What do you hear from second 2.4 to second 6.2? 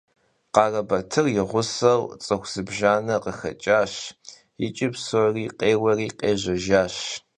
zıbjjane khıxeç'aş yiç'i psori khêueri